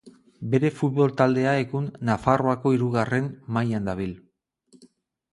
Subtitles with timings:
[0.51, 3.27] Bere futbol taldea egun Nafarroako Hirugarren
[3.59, 4.15] Mailan dabil.